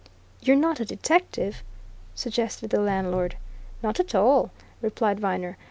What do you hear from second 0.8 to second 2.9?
detective?" suggested the